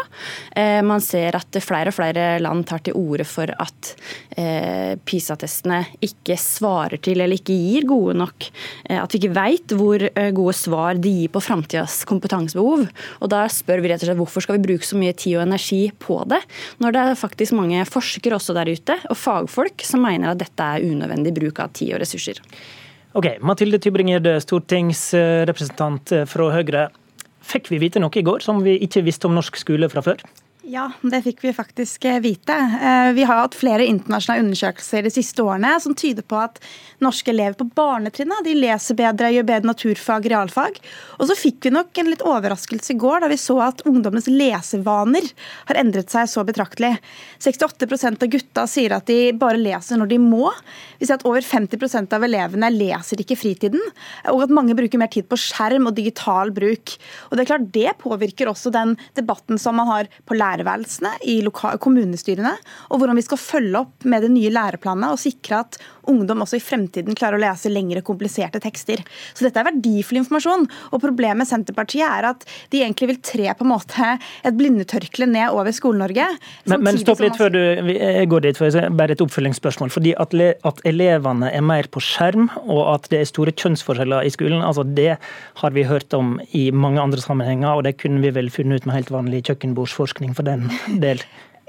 Eh, 0.56 0.80
man 0.86 1.02
ser 1.04 1.36
at 1.38 1.58
flere 1.64 1.92
og 1.92 1.96
flere 1.96 2.26
land 2.42 2.66
tar 2.68 2.82
til 2.86 2.96
orde 2.98 3.26
for 3.28 3.50
at 3.52 3.92
eh, 4.36 4.94
PISA-testene 4.96 5.82
ikke 6.04 6.38
svarer 6.40 7.00
til 7.02 7.20
eller 7.20 7.38
ikke 7.38 7.56
gir 7.56 7.86
gode 7.88 8.16
nok. 8.18 8.48
Eh, 8.88 8.98
at 8.98 9.12
vi 9.12 9.22
ikke 9.22 9.34
veit 9.36 9.76
hvor 9.76 10.04
gode 10.36 10.56
svar 10.56 11.00
de 11.00 11.14
gir 11.22 11.32
på 11.32 11.42
framtidas 11.44 12.02
kompetansebehov. 12.08 12.86
Og 13.20 13.32
da 13.32 13.44
spør 13.52 13.82
vi 13.84 13.92
rett 13.92 14.04
og 14.04 14.10
slett 14.10 14.20
hvorfor 14.20 14.44
skal 14.44 14.58
vi 14.58 14.66
bruke 14.70 14.86
så 14.86 14.98
mye 15.00 15.16
tid 15.16 15.38
og 15.38 15.46
energi 15.46 15.82
på 16.02 16.20
det, 16.30 16.40
når 16.82 16.94
det 16.94 17.02
er 17.02 17.18
faktisk 17.18 17.56
mange 17.58 17.84
forskere 17.88 18.38
også 18.38 18.56
der 18.56 18.70
ute, 18.72 18.98
og 19.10 19.18
fagfolk, 19.18 19.84
som 19.86 20.04
mener 20.04 20.32
at 20.32 20.42
dette 20.42 20.68
er 20.74 20.86
unødvendig 20.86 21.34
bruk 21.36 21.62
av 21.62 21.74
tid 21.76 21.94
og 21.96 22.02
ressurser. 22.02 22.40
Ok, 23.12 23.26
Mathilde 23.44 23.76
Tybring-Gjedde, 23.76 24.38
stortingsrepresentant 24.40 26.14
fra 26.30 26.46
Høyre. 26.54 26.86
Fikk 27.44 27.68
vi 27.68 27.80
vite 27.82 28.00
noe 28.00 28.16
i 28.16 28.22
går 28.24 28.40
som 28.40 28.62
vi 28.64 28.78
ikke 28.86 29.02
visste 29.04 29.28
om 29.28 29.34
norsk 29.36 29.58
skole 29.60 29.90
fra 29.92 30.00
før? 30.06 30.22
Ja, 30.62 30.84
det 31.02 31.24
fikk 31.24 31.40
vi 31.42 31.50
faktisk 31.50 32.04
eh, 32.06 32.20
vite. 32.22 32.54
Eh, 32.54 33.12
vi 33.12 33.24
har 33.26 33.40
hatt 33.40 33.56
flere 33.58 33.82
internasjonale 33.82 34.44
undersøkelser 34.44 35.02
de 35.02 35.10
siste 35.10 35.42
årene 35.42 35.72
som 35.82 35.94
tyder 35.98 36.22
på 36.22 36.36
at 36.38 36.60
norske 37.02 37.32
elever 37.32 37.56
på 37.58 37.66
barnetrinnet 37.74 38.44
de 38.46 38.54
leser 38.54 38.94
bedre, 38.94 39.32
gjør 39.34 39.48
bedre 39.48 39.66
naturfag, 39.66 40.28
realfag. 40.30 40.78
Og 41.18 41.26
så 41.26 41.34
fikk 41.34 41.66
vi 41.66 41.72
nok 41.74 41.98
en 41.98 42.10
litt 42.12 42.22
overraskelse 42.22 42.94
i 42.94 42.98
går 43.02 43.24
da 43.24 43.30
vi 43.32 43.40
så 43.42 43.56
at 43.66 43.82
ungdommenes 43.90 44.28
lesevaner 44.30 45.26
har 45.66 45.80
endret 45.82 46.14
seg 46.14 46.30
så 46.30 46.46
betraktelig. 46.46 46.92
68% 47.42 48.22
av 48.22 48.30
gutta 48.30 48.68
sier 48.70 48.94
at 48.94 49.10
de 49.10 49.32
bare 49.34 49.58
leser 49.58 49.98
når 49.98 50.12
de 50.14 50.20
må. 50.22 50.46
Vi 51.02 51.10
ser 51.10 51.18
at 51.18 51.26
over 51.26 51.42
50% 51.42 52.14
av 52.14 52.28
elevene 52.28 52.70
leser 52.70 53.18
ikke 53.18 53.40
fritiden, 53.40 53.82
og 54.30 54.46
at 54.46 54.54
mange 54.54 54.78
bruker 54.78 55.02
mer 55.02 55.10
tid 55.10 55.26
på 55.26 55.40
skjerm 55.42 55.90
og 55.90 55.98
digital 55.98 56.54
bruk. 56.54 56.94
Og 57.32 57.34
Det 57.34 57.42
er 57.42 57.50
klart 57.50 57.68
det 57.74 57.98
påvirker 58.06 58.54
også 58.54 58.70
den 58.70 58.94
debatten 59.18 59.58
som 59.58 59.74
man 59.82 59.90
har 59.90 60.14
på 60.22 60.38
lærerskolen 60.38 60.51
lærerværelsene 60.52 61.16
i 61.28 61.40
kommunestyrene, 61.82 62.54
og 62.90 63.00
hvordan 63.00 63.18
vi 63.18 63.24
skal 63.26 63.40
følge 63.40 63.82
opp 63.82 64.06
med 64.08 64.26
det 64.26 64.32
nye 64.34 64.52
læreplanene 64.52 65.12
og 65.12 65.20
sikre 65.20 65.62
at 65.64 65.78
ungdom 66.10 66.42
også 66.42 66.58
i 66.58 66.62
fremtiden 66.64 67.16
klarer 67.18 67.38
å 67.38 67.42
lese 67.42 67.70
lengre, 67.70 68.02
kompliserte 68.04 68.60
tekster. 68.62 69.02
Så 69.34 69.46
dette 69.46 69.60
er 69.60 69.68
verdifull 69.68 70.20
informasjon. 70.22 70.66
Og 70.90 71.02
problemet 71.02 71.42
med 71.42 71.48
Senterpartiet 71.48 72.06
er 72.06 72.28
at 72.32 72.46
de 72.72 72.82
egentlig 72.82 73.12
vil 73.12 73.20
tre 73.22 73.48
på 73.56 73.66
en 73.66 73.72
måte 73.72 74.08
et 74.42 74.56
blindetørkle 74.58 75.28
ned 75.30 75.54
over 75.54 75.72
Skole-Norge. 75.74 76.26
Men, 76.70 76.82
men, 76.84 76.98
stopp 77.00 77.22
litt 77.22 77.38
før 77.38 77.54
du 77.54 77.60
jeg 77.62 78.28
går 78.30 78.46
dit, 78.46 78.58
for 78.58 78.90
bare 78.98 79.16
et 79.16 79.22
oppfølgingsspørsmål. 79.24 79.92
Fordi 79.94 80.14
at, 80.20 80.34
at, 80.66 80.82
elevene 80.88 81.50
er 81.52 81.64
mer 81.64 81.88
på 81.92 82.02
skjerm, 82.02 82.48
og 82.66 82.82
at 82.96 83.08
det 83.12 83.22
er 83.22 83.30
store 83.30 83.54
kjønnsforskjeller 83.54 84.26
i 84.26 84.32
skolen, 84.34 84.62
altså 84.66 84.84
det 84.86 85.16
har 85.62 85.76
vi 85.76 85.86
hørt 85.86 86.14
om 86.16 86.34
i 86.56 86.68
mange 86.74 87.00
andre 87.02 87.22
sammenhenger, 87.22 87.70
og 87.76 87.86
det 87.86 87.96
kunne 88.02 88.22
vi 88.24 88.32
vel 88.34 88.50
funnet 88.52 88.82
ut 88.82 88.88
med 88.88 88.98
helt 88.98 89.12
vanlig 89.14 89.44
kjøkkenbordsforskning 89.48 90.34
for 90.42 90.50
den 90.50 91.00
del. 91.00 91.22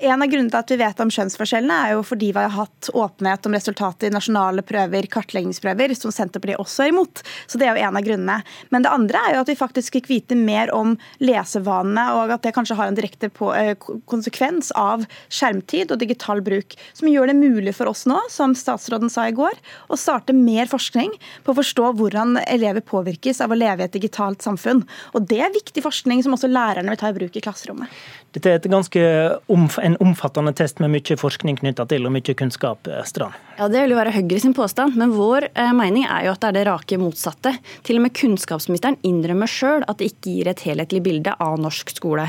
En 0.03 0.19
av 0.19 0.27
grunnene 0.27 0.49
til 0.49 0.57
at 0.57 0.71
vi 0.73 0.77
vet 0.81 1.01
om 1.03 1.11
kjønnsforskjellene, 1.13 1.75
er 1.85 1.91
jo 1.93 2.01
fordi 2.03 2.31
vi 2.33 2.41
har 2.41 2.51
hatt 2.51 2.89
åpenhet 2.97 3.45
om 3.47 3.53
resultatet 3.55 4.07
i 4.09 4.11
nasjonale 4.11 4.63
prøver, 4.65 5.05
kartleggingsprøver, 5.13 5.93
som 5.95 6.11
Senterpartiet 6.11 6.59
også 6.59 6.83
er 6.83 6.89
imot. 6.91 7.21
Så 7.47 7.61
det 7.61 7.69
er 7.69 7.77
jo 7.77 7.85
en 7.85 7.99
av 7.99 8.03
grunnene. 8.03 8.39
Men 8.73 8.83
det 8.83 8.91
andre 8.91 9.21
er 9.21 9.37
jo 9.37 9.43
at 9.45 9.51
vi 9.53 9.55
faktisk 9.59 9.95
fikk 9.95 10.09
vite 10.09 10.35
mer 10.35 10.73
om 10.75 10.95
lesevanene, 11.23 12.07
og 12.17 12.33
at 12.35 12.43
det 12.43 12.55
kanskje 12.57 12.75
har 12.79 12.89
en 12.89 12.97
direkte 12.97 13.29
eh, 13.53 13.87
konsekvens 14.09 14.73
av 14.75 15.05
skjermtid 15.29 15.93
og 15.93 16.01
digital 16.01 16.41
bruk. 16.43 16.75
Som 16.97 17.11
gjør 17.13 17.29
det 17.29 17.37
mulig 17.39 17.75
for 17.77 17.93
oss 17.93 18.03
nå, 18.09 18.17
som 18.33 18.57
statsråden 18.57 19.13
sa 19.13 19.29
i 19.29 19.37
går, 19.37 19.55
å 19.93 19.99
starte 19.99 20.35
mer 20.35 20.67
forskning 20.73 21.13
på 21.45 21.53
å 21.53 21.59
forstå 21.61 21.93
hvordan 22.01 22.41
elever 22.47 22.83
påvirkes 22.83 23.39
av 23.45 23.53
å 23.53 23.61
leve 23.61 23.85
i 23.85 23.87
et 23.87 23.95
digitalt 23.95 24.43
samfunn. 24.43 24.83
Og 25.13 25.29
det 25.31 25.39
er 25.45 25.55
viktig 25.55 25.85
forskning 25.85 26.25
som 26.25 26.35
også 26.35 26.51
lærerne 26.51 26.91
vil 26.91 27.03
ta 27.05 27.13
i 27.13 27.17
bruk 27.21 27.39
i 27.39 27.45
klasserommet. 27.45 28.03
Dette 28.33 28.49
er 28.97 29.35
omf 29.53 29.77
en 29.77 29.95
omfattende 30.01 30.53
test 30.57 30.79
med 30.81 30.89
mye 30.95 31.17
forskning 31.19 31.59
knytta 31.59 31.85
til, 31.89 32.07
og 32.07 32.13
mye 32.15 32.33
kunnskap. 32.33 32.87
Eh, 32.89 33.03
Strand. 33.05 33.33
Ja, 33.57 33.67
Det 33.67 33.83
vil 33.83 33.91
jo 33.93 33.99
være 33.99 34.13
Høyre 34.15 34.39
sin 34.41 34.53
påstand, 34.57 34.95
men 34.97 35.13
vår 35.13 35.49
eh, 35.53 35.73
mening 35.77 36.07
er 36.09 36.25
jo 36.25 36.31
at 36.33 36.41
det 36.41 36.47
er 36.49 36.57
det 36.57 36.63
rake 36.65 36.97
motsatte. 36.97 37.51
Til 37.85 37.99
og 37.99 38.07
med 38.07 38.13
kunnskapsministeren 38.17 38.97
innrømmer 39.05 39.49
sjøl 39.49 39.85
at 39.85 39.99
det 39.99 40.09
ikke 40.09 40.31
gir 40.31 40.49
et 40.49 40.63
helhetlig 40.65 41.03
bilde 41.05 41.35
av 41.37 41.59
norsk 41.61 41.93
skole. 41.93 42.25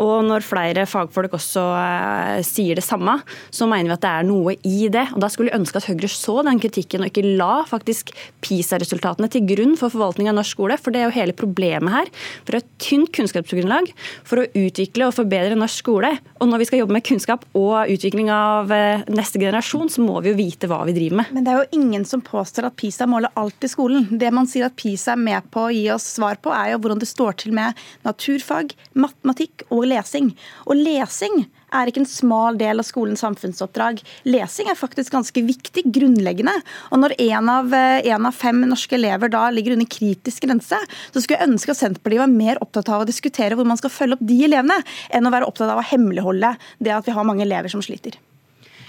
Og 0.00 0.24
når 0.24 0.46
flere 0.46 0.86
fagfolk 0.88 1.36
også 1.36 1.66
eh, 1.82 2.40
sier 2.46 2.80
det 2.80 2.86
samme, 2.86 3.18
så 3.52 3.68
mener 3.68 3.92
vi 3.92 3.96
at 3.98 4.06
det 4.06 4.14
er 4.14 4.28
noe 4.30 4.56
i 4.56 4.88
det. 4.88 5.04
Og 5.12 5.20
Da 5.20 5.28
skulle 5.28 5.52
vi 5.52 5.58
ønske 5.60 5.82
at 5.82 5.90
Høyre 5.90 6.08
så 6.08 6.38
den 6.48 6.62
kritikken 6.62 7.04
og 7.04 7.12
ikke 7.12 7.36
la 7.36 7.60
faktisk 7.68 8.14
PISA-resultatene 8.40 9.28
til 9.28 9.44
grunn 9.52 9.76
for 9.76 9.92
forvaltning 9.92 10.32
av 10.32 10.38
norsk 10.40 10.56
skole, 10.56 10.80
for 10.80 10.94
det 10.94 11.02
er 11.02 11.10
jo 11.10 11.18
hele 11.18 11.36
problemet 11.36 11.92
her. 11.92 12.08
For 12.48 12.56
et 12.56 12.72
tynt 12.80 13.12
kunnskapsgrunnlag 13.12 13.92
for 14.24 14.40
å 14.40 14.48
utvikle 14.48 15.10
og 15.10 15.16
forbedre 15.20 15.41
bedre 15.42 15.58
norsk 15.58 15.82
skole. 15.82 16.12
Og 16.40 16.50
når 16.50 16.62
vi 16.62 16.68
skal 16.68 16.82
jobbe 16.82 16.96
med 16.96 17.06
kunnskap 17.06 17.46
og 17.58 17.90
utvikling 17.92 18.30
av 18.32 18.72
eh, 18.74 19.04
neste 19.12 19.40
generasjon, 19.42 19.90
så 19.92 20.04
må 20.04 20.20
vi 20.22 20.32
jo 20.32 20.38
vite 20.38 20.70
hva 20.70 20.82
vi 20.88 20.96
driver 20.96 21.22
med. 21.22 21.32
Men 21.36 21.46
det 21.46 21.52
er 21.52 21.62
jo 21.62 21.80
ingen 21.80 22.06
som 22.08 22.24
påstår 22.24 22.70
at 22.70 22.78
PISA 22.80 23.08
måler 23.10 23.32
alt 23.38 23.66
i 23.66 23.70
skolen. 23.70 24.08
Det 24.20 24.30
man 24.34 24.48
sier 24.50 24.68
at 24.68 24.78
PISA 24.78 25.16
er 25.16 25.24
med 25.24 25.50
på 25.52 25.66
å 25.66 25.72
gi 25.74 25.86
oss 25.94 26.06
svar 26.16 26.40
på, 26.42 26.52
er 26.54 26.72
jo 26.72 26.82
hvordan 26.82 27.02
det 27.02 27.10
står 27.10 27.40
til 27.42 27.56
med 27.56 27.78
naturfag, 28.06 28.76
matematikk 28.94 29.66
og 29.70 29.88
lesing. 29.90 30.32
Og 30.68 30.78
lesing 30.80 31.44
er 31.72 31.90
ikke 31.90 32.02
en 32.04 32.08
smal 32.08 32.58
del 32.60 32.82
av 32.82 32.86
skolens 32.86 33.22
samfunnsoppdrag. 33.24 34.02
Lesing 34.28 34.70
er 34.70 34.78
faktisk 34.78 35.14
ganske 35.14 35.44
viktig, 35.46 35.86
grunnleggende. 35.94 36.54
Og 36.92 37.02
når 37.02 37.16
én 37.18 37.50
av, 37.50 37.72
eh, 37.74 38.06
en 38.12 38.26
av 38.26 38.34
fem 38.34 38.60
norske 38.68 38.94
elever 38.94 39.30
da 39.30 39.48
ligger 39.50 39.72
under 39.72 39.86
kritisk 39.86 40.42
grense, 40.46 40.78
så 41.12 41.22
skulle 41.22 41.38
jeg 41.38 41.48
ønske 41.48 41.70
at 41.70 41.80
Senterpartiet 41.80 42.24
var 42.24 42.28
mer 42.28 42.56
opptatt 42.60 42.88
av 42.88 43.02
å 43.02 43.08
diskutere 43.08 43.56
hvor 43.56 43.66
man 43.66 43.76
skal 43.76 43.90
følge 43.90 44.18
opp 44.18 44.26
de 44.26 44.44
elevene, 44.44 44.82
enn 45.10 45.26
å 45.26 45.32
være 45.32 45.48
opptatt 45.48 45.70
av 45.70 45.78
å 45.78 45.88
hemmeligholde 45.92 46.56
det 46.80 46.92
at 46.92 47.04
vi 47.06 47.12
har 47.12 47.24
mange 47.24 47.42
elever 47.42 47.68
som 47.68 47.82
sliter. 47.82 48.18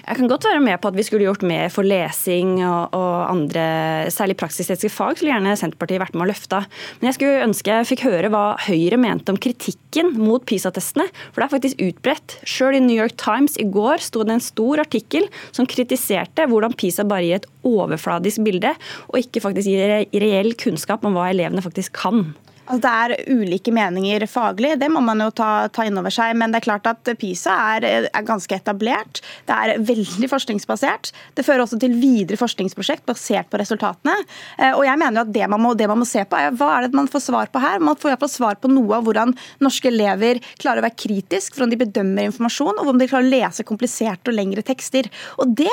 Jeg 0.04 0.18
kan 0.20 0.28
godt 0.28 0.44
være 0.44 0.60
med 0.60 0.82
på 0.84 0.90
at 0.92 0.98
vi 0.98 1.04
skulle 1.08 1.24
gjort 1.24 1.46
mer 1.48 1.70
for 1.72 1.88
lesing 1.88 2.58
og, 2.68 2.92
og 2.92 3.30
andre, 3.32 3.64
særlig 4.12 4.36
praksisetiske 4.36 4.92
fag, 4.92 5.16
skulle 5.16 5.32
gjerne 5.32 5.54
Senterpartiet 5.56 6.02
vært 6.04 6.18
med 6.18 6.26
å 6.26 6.28
løfte. 6.34 6.60
Men 7.00 7.08
jeg 7.08 7.18
skulle 7.18 7.46
ønske 7.46 7.78
jeg 7.78 7.88
fikk 7.94 8.04
høre 8.10 8.32
hva 8.34 8.44
Høyre 8.66 9.00
mente 9.00 9.32
om 9.32 9.40
kritikken 9.40 10.12
mot 10.20 10.44
PISA-testene. 10.50 11.08
For 11.32 11.40
det 11.40 11.48
er 11.48 11.54
faktisk 11.56 11.86
utbredt. 11.88 12.36
Sjøl 12.44 12.82
i 12.82 12.84
New 12.84 13.00
York 13.00 13.16
Times 13.22 13.56
i 13.64 13.68
går 13.72 14.04
sto 14.04 14.28
det 14.28 14.36
en 14.36 14.44
stor 14.44 14.84
artikkel 14.84 15.30
som 15.56 15.70
kritiserte 15.72 16.50
hvordan 16.52 16.76
PISA 16.76 17.08
bare 17.08 17.30
gir 17.30 17.40
et 17.40 17.52
overfladisk 17.64 18.44
bilde, 18.44 18.76
og 19.08 19.22
ikke 19.24 19.46
faktisk 19.48 19.72
gir 19.72 20.04
reell 20.20 20.52
kunnskap 20.60 21.08
om 21.08 21.16
hva 21.16 21.30
elevene 21.32 21.64
faktisk 21.64 21.96
kan. 22.04 22.34
Altså, 22.74 22.90
det 22.90 22.92
er 23.14 23.36
ulike 23.38 23.72
meninger 23.74 24.24
faglig, 24.26 24.72
det 24.82 24.88
må 24.90 25.02
man 25.06 25.22
jo 25.22 25.30
ta, 25.36 25.68
ta 25.70 25.86
inn 25.86 25.98
over 26.00 26.14
seg. 26.14 26.34
Men 26.40 26.54
det 26.54 26.62
er 26.62 26.66
klart 26.66 26.88
at 26.90 27.12
PISA 27.20 27.54
er, 27.76 27.86
er, 28.10 28.26
ganske 28.26 28.56
etablert. 28.56 29.22
Det 29.46 29.54
er 29.54 29.84
veldig 29.86 30.30
forskningsbasert. 30.32 31.12
Det 31.38 31.46
fører 31.46 31.66
også 31.66 31.78
til 31.82 31.94
videre 32.02 32.40
forskningsprosjekt 32.42 33.06
basert 33.06 33.52
på 33.52 33.60
resultatene. 33.62 34.16
Eh, 34.58 34.72
og 34.72 34.86
jeg 34.88 35.02
mener 35.02 35.22
at 35.22 35.34
det 35.36 35.50
man 35.52 35.62
må, 35.62 35.76
det 35.78 35.90
man 35.92 36.02
må 36.02 36.08
se 36.10 36.24
på, 36.26 36.40
er 36.40 36.56
hva 36.58 36.72
er 36.80 36.88
det 36.88 36.98
man 36.98 37.12
får 37.12 37.28
svar 37.28 37.52
på 37.54 37.62
her. 37.62 37.84
Man 37.84 38.00
får 38.00 38.16
iallfall 38.16 38.34
svar 38.34 38.58
på 38.64 38.72
noe 38.72 38.98
av 38.98 39.06
hvordan 39.06 39.36
norske 39.62 39.92
elever 39.92 40.42
klarer 40.58 40.82
å 40.82 40.88
være 40.88 40.98
kritisk, 41.04 41.54
hvordan 41.54 41.76
de 41.76 41.82
bedømmer 41.84 42.32
informasjon, 42.32 42.74
og 42.74 42.88
hvordan 42.88 43.04
de 43.04 43.10
klarer 43.12 43.30
å 43.30 43.36
lese 43.36 43.68
kompliserte 43.68 44.34
og 44.34 44.40
lengre 44.40 44.66
tekster. 44.66 45.12
Og 45.38 45.54
det 45.62 45.70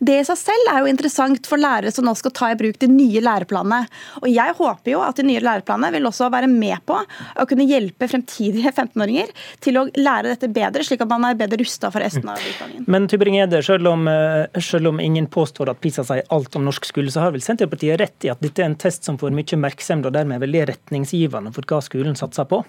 det 0.00 0.14
i 0.16 0.24
seg 0.24 0.38
selv 0.40 0.68
er 0.72 0.78
jo 0.80 0.88
interessant 0.88 1.44
for 1.48 1.60
lærere 1.60 1.90
som 1.92 2.06
nå 2.08 2.14
skal 2.16 2.32
ta 2.32 2.46
i 2.48 2.56
bruk 2.56 2.78
de 2.80 2.88
nye 2.88 3.20
læreplanene. 3.20 3.82
Og 4.22 4.30
jeg 4.32 4.54
håper 4.56 4.94
jo 4.94 5.02
at 5.04 5.18
de 5.20 5.26
nye 5.28 5.42
læreplanene 5.44 5.92
vil 5.92 6.08
også 6.08 6.30
være 6.32 6.39
med 6.48 6.78
på 6.88 6.96
å 6.96 7.46
kunne 7.50 7.66
hjelpe 7.68 8.08
fremtidige 8.10 8.72
15-åringer 8.78 9.32
til 9.64 9.80
å 9.80 9.86
lære 9.98 10.34
dette 10.34 10.50
bedre, 10.52 10.84
slik 10.86 11.04
at 11.04 11.10
man 11.10 11.28
er 11.28 11.38
bedre 11.40 11.60
rusta 11.60 11.90
for 11.92 12.02
resten 12.04 12.28
av 12.30 12.40
utdanningen. 12.40 12.88
Men 12.90 13.08
Tybring-Gjedde, 13.10 13.62
selv, 13.66 13.90
eh, 14.12 14.60
selv, 14.64 14.92
om 14.92 15.00
ingen 15.02 15.28
påstår 15.30 15.72
at 15.72 15.80
PISA 15.82 16.06
sier 16.06 16.26
alt 16.34 16.56
om 16.56 16.66
norsk 16.66 16.88
skole, 16.88 17.12
så 17.12 17.24
har 17.24 17.34
vel 17.34 17.44
Senterpartiet 17.44 18.00
rett 18.00 18.28
i 18.28 18.32
at 18.32 18.40
dette 18.42 18.62
er 18.62 18.70
en 18.70 18.78
test 18.80 19.06
som 19.06 19.18
får 19.20 19.34
mye 19.34 19.48
oppmerksomhet, 19.50 20.08
og 20.08 20.14
dermed 20.16 20.38
er 20.38 20.46
veldig 20.46 20.66
retningsgivende 20.74 21.52
for 21.54 21.66
hva 21.68 21.82
skolen 21.84 22.18
satser 22.18 22.48
på? 22.50 22.62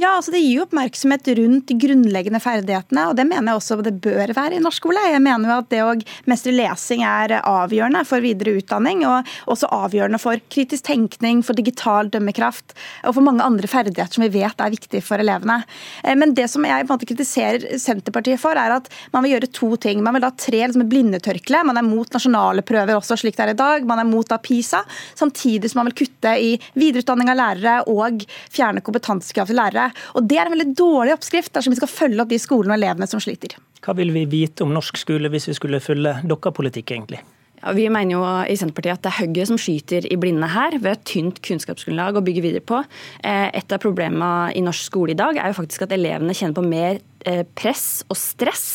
Ja, 0.00 0.14
altså 0.16 0.32
Det 0.32 0.40
gir 0.40 0.56
jo 0.56 0.62
oppmerksomhet 0.64 1.26
rundt 1.36 1.66
de 1.68 1.74
grunnleggende 1.76 2.40
ferdighetene, 2.40 3.04
og 3.10 3.16
det 3.18 3.26
mener 3.28 3.52
jeg 3.52 3.60
også 3.60 3.76
det 3.84 3.92
bør 4.00 4.30
være 4.32 4.56
i 4.56 4.62
norsk 4.62 4.80
skole. 4.80 5.00
Jeg 5.12 5.20
mener 5.20 5.50
jo 5.50 5.56
at 5.60 5.68
det 5.68 5.82
å 5.84 5.90
mestre 6.30 6.54
lesing 6.56 7.02
er 7.04 7.34
avgjørende 7.38 8.00
for 8.08 8.24
videre 8.24 8.54
utdanning, 8.56 9.04
og 9.04 9.28
også 9.52 9.68
avgjørende 9.68 10.20
for 10.22 10.40
kritisk 10.52 10.86
tenkning, 10.88 11.42
for 11.44 11.58
digital 11.58 12.08
dømmekraft 12.12 12.72
og 13.04 13.18
for 13.18 13.26
mange 13.26 13.44
andre 13.44 13.68
ferdigheter 13.68 14.16
som 14.16 14.24
vi 14.24 14.30
vet 14.40 14.64
er 14.64 14.72
viktige 14.72 15.04
for 15.04 15.20
elevene. 15.20 15.58
Eh, 16.02 16.16
men 16.16 16.32
det 16.38 16.48
som 16.50 16.64
jeg 16.64 16.86
på 16.86 16.88
en 16.88 16.96
måte 16.96 17.10
kritiserer 17.12 17.68
Senterpartiet 17.82 18.40
for, 18.40 18.56
er 18.56 18.78
at 18.78 18.88
man 19.12 19.26
vil 19.26 19.36
gjøre 19.36 19.52
to 19.52 19.70
ting. 19.76 20.00
Man 20.00 20.16
vil 20.16 20.24
da 20.24 20.32
tre 20.32 20.64
liksom 20.64 20.88
blindetørkle. 20.88 21.62
Man 21.68 21.78
er 21.78 21.86
mot 21.86 22.16
nasjonale 22.16 22.64
prøver 22.64 22.96
også, 22.96 23.20
slik 23.20 23.36
det 23.36 23.44
er 23.44 23.54
i 23.54 23.60
dag. 23.60 23.86
Man 23.88 24.00
er 24.00 24.08
mot 24.08 24.32
da 24.32 24.40
PISA, 24.40 24.82
samtidig 25.20 25.70
som 25.70 25.82
man 25.82 25.92
vil 25.92 26.00
kutte 26.02 26.34
i 26.40 26.56
videreutdanning 26.80 27.30
av 27.34 27.40
lærere 27.42 27.78
og 27.92 28.24
fjerne 28.48 28.82
kompetansekrav 28.84 29.52
til 29.52 29.60
lærere 29.60 29.81
lærere. 29.82 29.92
Og 30.14 30.28
Det 30.28 30.38
er 30.38 30.46
en 30.46 30.56
veldig 30.56 30.74
dårlig 30.76 31.14
oppskrift 31.16 31.52
dersom 31.52 31.72
vi 31.72 31.80
skal 31.80 31.88
følge 31.88 32.22
opp 32.22 32.30
de 32.30 32.38
skolene 32.38 32.74
og 32.74 32.80
elevene 32.80 33.06
som 33.06 33.20
sliter. 33.20 33.56
Hva 33.82 33.94
vil 33.98 34.12
vi 34.12 34.26
vite 34.26 34.62
om 34.62 34.72
norsk 34.72 34.96
skole 34.96 35.28
hvis 35.28 35.48
vi 35.48 35.54
skulle 35.58 35.80
følge 35.80 36.20
deres 36.22 36.54
politikk, 36.54 36.92
egentlig? 36.92 37.22
Ja, 37.62 37.72
vi 37.72 37.86
mener 37.88 38.16
jo 38.16 38.22
i 38.50 38.56
Senterpartiet 38.58 38.98
at 38.98 39.04
det 39.04 39.10
er 39.12 39.20
Høyre 39.22 39.46
som 39.46 39.58
skyter 39.60 40.06
i 40.10 40.16
blinde 40.18 40.48
her, 40.50 40.74
ved 40.82 40.96
et 40.96 41.04
tynt 41.06 41.38
kunnskapsgrunnlag 41.46 42.18
å 42.18 42.24
bygge 42.24 42.42
videre 42.42 42.64
på. 42.66 42.80
Eh, 43.22 43.50
et 43.54 43.74
av 43.74 43.78
problemene 43.82 44.50
i 44.58 44.62
norsk 44.64 44.88
skole 44.88 45.14
i 45.14 45.18
dag 45.18 45.38
er 45.38 45.52
jo 45.52 45.60
faktisk 45.60 45.86
at 45.86 45.94
elevene 45.94 46.34
kjenner 46.34 46.58
på 46.58 46.66
mer 46.66 46.98
eh, 47.24 47.44
press 47.54 48.02
og 48.08 48.18
stress 48.18 48.66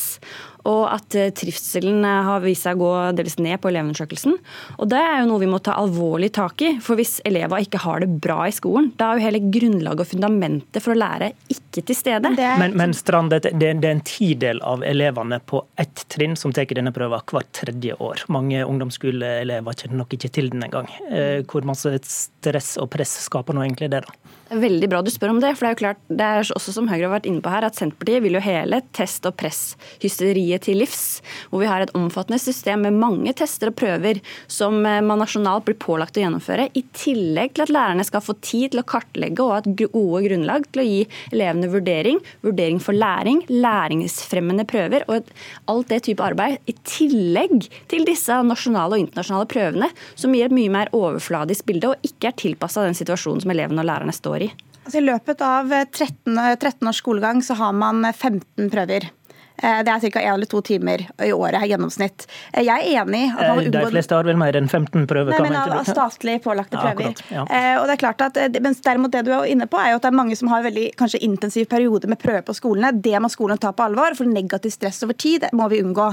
og 0.68 0.84
at 0.92 1.16
eh, 1.18 1.32
trivselen 1.36 2.04
eh, 2.06 2.24
har 2.28 2.44
vist 2.44 2.68
seg 2.68 2.78
å 2.78 2.84
gå 2.84 2.94
dels 3.18 3.38
ned 3.40 3.60
på 3.64 3.72
elevundersøkelsen. 3.72 4.36
Og 4.78 4.90
Det 4.92 5.00
er 5.00 5.22
jo 5.22 5.30
noe 5.32 5.42
vi 5.44 5.50
må 5.52 5.62
ta 5.64 5.78
alvorlig 5.80 6.32
tak 6.36 6.64
i. 6.66 6.74
For 6.84 7.00
hvis 7.00 7.18
elever 7.28 7.64
ikke 7.64 7.82
har 7.86 8.04
det 8.04 8.10
bra 8.24 8.42
i 8.48 8.56
skolen, 8.56 8.92
da 9.00 9.12
er 9.12 9.20
jo 9.20 9.28
hele 9.28 9.44
grunnlaget 9.54 10.04
og 10.04 10.12
fundamentet 10.12 10.84
for 10.84 10.94
å 10.94 11.00
lære 11.00 11.32
ikke 11.54 11.86
til 11.88 11.98
stede. 11.98 12.34
Men, 12.60 12.76
men 12.78 12.96
Strand, 12.98 13.34
det, 13.34 13.54
det, 13.60 13.72
er 13.74 13.92
en 13.94 14.04
tidel 14.06 14.62
av 14.66 14.84
elevene 14.88 15.40
på 15.48 15.64
ett 15.80 16.06
trinn 16.12 16.36
som 16.40 16.54
tar 16.56 16.68
denne 16.68 16.94
prøven 16.96 17.24
hvert 17.32 17.52
tredje 17.56 17.96
år. 18.04 18.26
Mange 18.34 18.64
ungdomsskoleelever 18.68 19.78
kjenner 19.78 20.02
nok 20.04 20.18
ikke 20.18 20.32
til 20.34 20.52
den 20.54 20.66
engang. 20.68 20.90
Eh, 21.08 21.46
hvor 21.48 21.66
masse 21.68 21.94
stress 22.08 22.76
og 22.82 22.92
press 22.94 23.16
skaper 23.28 23.56
nå 23.56 23.64
egentlig 23.66 23.92
det, 23.94 24.04
da? 24.04 24.27
Veldig 24.48 24.88
bra 24.88 25.01
du 25.04 25.10
spør 25.12 25.34
om 25.34 25.39
det. 25.44 25.50
for 25.58 25.66
Det 25.66 25.70
er 25.70 25.74
jo 25.74 25.82
klart, 25.82 26.00
det 26.08 26.24
er 26.24 26.50
også 26.56 26.72
som 26.72 26.88
Høyre 26.88 27.10
har 27.10 27.16
vært 27.18 27.27
inne 27.27 27.44
på 27.44 27.51
her, 27.51 27.66
at 27.68 27.75
Senterpartiet 27.75 28.24
vil 28.24 28.38
jo 28.38 28.44
hele 28.44 28.80
test- 28.96 29.25
og 29.27 29.36
presshysteriet 29.36 30.63
til 30.63 30.80
livs. 30.80 31.22
Hvor 31.50 31.60
vi 31.60 31.68
har 31.68 31.84
et 31.84 31.92
omfattende 31.98 32.39
system 32.39 32.86
med 32.86 32.96
mange 32.96 33.34
tester 33.36 33.72
og 33.72 33.75
prøver 33.75 34.22
som 34.48 34.80
eh, 34.86 35.01
man 35.04 35.20
nasjonalt 35.20 35.66
blir 35.68 35.75
pålagt 35.75 36.16
å 36.16 36.24
gjennomføre. 36.24 36.70
I 36.72 36.84
tillegg 36.96 37.56
til 37.56 37.66
at 37.66 37.74
lærerne 37.74 38.06
skal 38.08 38.24
få 38.24 38.38
tid 38.39 38.72
til 38.72 38.84
å 38.84 38.86
kartlegge 38.88 39.44
og 39.44 39.51
ha 39.51 39.60
et 39.63 39.72
gode 39.84 40.24
grunnlag 40.27 40.70
til 40.72 40.84
å 40.84 40.88
gi 40.88 41.01
elevene 41.34 41.72
vurdering. 41.74 42.24
Vurdering 42.46 42.80
for 42.84 42.96
læring, 42.96 43.44
læringsfremmende 43.51 44.68
prøver 44.70 45.04
og 45.12 45.27
alt 45.68 45.92
det 45.92 46.04
type 46.08 46.24
arbeid. 46.24 46.62
I 46.72 46.77
tillegg 46.88 47.68
til 47.92 48.08
disse 48.08 48.39
nasjonale 48.48 48.96
og 48.96 49.04
internasjonale 49.04 49.51
prøvene, 49.51 49.92
som 50.16 50.32
gir 50.36 50.48
et 50.48 50.56
mye 50.56 50.72
mer 50.72 50.94
overfladisk 50.96 51.68
bilde 51.68 51.92
og 51.92 52.08
ikke 52.08 52.32
er 52.32 52.39
tilpassa 52.39 52.88
den 52.88 52.96
situasjonen 52.98 53.44
som 53.44 53.51
elevene 53.51 53.84
og 53.84 53.92
lærerne 53.92 54.16
står 54.16 54.37
i. 54.37 54.37
Altså, 54.86 55.01
I 55.01 55.08
løpet 55.08 55.41
av 55.44 55.74
13, 55.91 56.38
13 56.38 56.88
års 56.88 57.01
skolegang 57.03 57.44
så 57.44 57.58
har 57.60 57.74
man 57.75 58.06
15 58.13 58.70
prøver. 58.72 59.10
Eh, 59.58 59.79
det 59.84 59.89
er 59.89 60.12
ca. 60.12 60.22
én 60.22 60.34
eller 60.34 60.46
to 60.46 60.62
timer 60.62 61.01
i 61.24 61.32
året 61.34 61.63
i 61.65 61.72
gjennomsnitt. 61.72 62.27
Eh, 62.53 62.63
jeg 62.67 62.77
er 62.77 63.01
enig 63.01 63.24
at 63.34 63.56
man. 63.56 63.70
De 63.74 63.84
fleste 63.89 64.13
har 64.13 64.27
vel 64.27 64.38
mer 64.38 64.58
enn 64.60 64.70
15 64.70 65.08
prøver? 65.10 65.34
Nei, 65.34 65.50
men 65.50 65.58
av, 65.58 65.88
statlig 65.88 66.38
pålagte 66.44 66.77
prøver. 66.77 67.17
Ja, 67.32 67.46
ja. 67.50 67.72
Og 67.82 67.88
det 67.89 67.96
er 67.96 68.01
klart 68.03 68.22
at, 68.22 68.38
mens 68.62 68.84
derimot 68.86 69.15
det 69.15 69.24
du 69.25 69.32
er 69.34 69.48
inne 69.50 69.65
på, 69.70 69.79
er 69.82 69.96
jo 69.96 70.00
at 70.00 70.06
det 70.06 70.12
er 70.12 70.20
mange 70.20 70.38
som 70.38 70.51
har 70.51 70.65
veldig 70.65 70.91
kanskje 71.00 71.24
intensiv 71.25 71.65
periode 71.72 72.10
med 72.10 72.22
prøver 72.22 72.46
på 72.46 72.56
skolene. 72.58 72.94
Det 72.94 73.17
må 73.24 73.32
skolen 73.34 73.58
ta 73.62 73.74
på 73.74 73.88
alvor, 73.88 74.17
for 74.17 74.29
negativ 74.29 74.75
stress 74.75 75.01
over 75.08 75.17
tid 75.17 75.48
må 75.58 75.70
vi 75.74 75.82
unngå. 75.82 76.12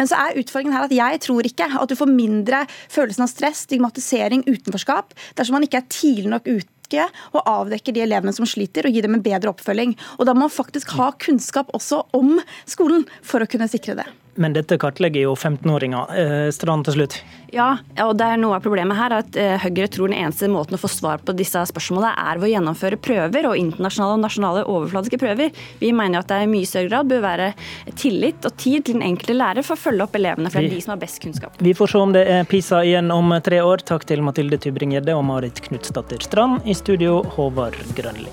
Men 0.00 0.08
så 0.08 0.22
er 0.22 0.40
utfordringen 0.40 0.76
her 0.76 0.88
at 0.88 0.96
jeg 0.96 1.20
tror 1.26 1.48
ikke 1.48 1.68
at 1.76 1.92
du 1.92 1.96
får 1.98 2.08
mindre 2.08 2.64
følelsen 2.88 3.26
av 3.26 3.32
stress, 3.32 3.66
stigmatisering, 3.68 4.46
utenforskap 4.48 5.12
dersom 5.36 5.58
man 5.58 5.68
ikke 5.68 5.82
er 5.82 5.92
tidlig 5.92 6.32
nok 6.32 6.48
ute 6.48 6.75
kartlegge 6.86 7.06
og 7.34 7.46
avdekke 7.46 7.92
de 7.92 8.02
elevene 8.02 8.32
som 8.32 8.46
sliter, 8.46 8.86
og 8.86 8.92
gi 8.92 9.02
dem 9.02 9.14
en 9.14 9.22
bedre 9.22 9.50
oppfølging. 9.50 9.96
Og 10.18 10.26
da 10.26 10.34
må 10.34 10.46
man 10.46 10.50
faktisk 10.50 10.94
ha 10.96 11.12
kunnskap 11.18 11.72
også 11.74 12.04
om 12.14 12.40
skolen 12.66 13.06
for 13.36 13.44
å 13.44 13.50
kunne 13.50 13.68
sikre 13.68 13.98
det. 14.00 14.06
Men 14.36 14.52
dette 14.52 14.76
kartlegger 14.80 15.24
jo 15.24 15.34
15-åringer. 15.34 16.12
Eh, 16.20 16.48
Strand 16.52 16.84
til 16.88 16.96
slutt. 16.96 17.16
Ja, 17.54 17.78
og 18.04 18.16
det 18.20 18.26
er 18.28 18.40
noe 18.40 18.58
av 18.58 18.64
problemet 18.64 18.98
her 18.98 19.14
at 19.16 19.36
eh, 19.40 19.54
Høyre 19.62 19.88
tror 19.92 20.10
den 20.10 20.18
eneste 20.18 20.48
måten 20.52 20.76
å 20.76 20.80
få 20.80 20.90
svar 20.92 21.22
på 21.24 21.34
disse 21.36 21.62
spørsmålene 21.70 22.12
er 22.20 22.40
ved 22.40 22.50
å 22.50 22.52
gjennomføre 22.52 23.00
prøver, 23.00 23.48
og 23.48 23.60
internasjonale 23.60 24.18
og 24.18 24.24
nasjonale 24.26 24.64
overfladiske 24.68 25.20
prøver. 25.22 25.64
Vi 25.80 25.92
mener 25.96 26.20
at 26.20 26.32
det 26.32 26.42
i 26.44 26.50
mye 26.52 26.68
større 26.68 26.90
grad 26.90 27.10
bør 27.12 27.24
være 27.24 27.50
tillit 27.96 28.44
og 28.48 28.56
tid 28.60 28.88
til 28.88 28.98
den 28.98 29.06
enkelte 29.08 29.38
lærer 29.38 29.66
for 29.66 29.76
å 29.76 29.84
følge 29.86 30.04
opp 30.04 30.20
elevene, 30.20 30.52
for 30.52 30.60
det 30.60 30.72
er 30.72 30.76
de 30.76 30.84
som 30.84 30.96
har 30.96 31.02
best 31.02 31.22
kunnskap. 31.24 31.56
Vi 31.64 31.76
får 31.76 31.94
se 31.94 32.04
om 32.04 32.14
det 32.16 32.26
er 32.36 32.48
PISA 32.50 32.84
igjen 32.84 33.12
om 33.14 33.32
tre 33.44 33.62
år. 33.64 33.84
Takk 33.88 34.04
til 34.08 34.24
Mathilde 34.26 34.60
Tybring-Gjedde 34.60 35.16
og 35.16 35.24
Marit 35.32 35.64
Knutsdatter 35.68 36.20
Strand. 36.24 36.60
I 36.68 36.76
studio, 36.76 37.22
Håvard 37.36 37.80
Grønli. 37.96 38.32